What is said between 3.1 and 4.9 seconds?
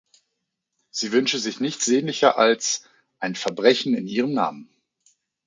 „ein Verbrechen in ihrem Namen“.